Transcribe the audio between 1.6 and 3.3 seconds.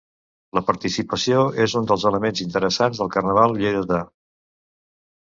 és un dels elements interessants del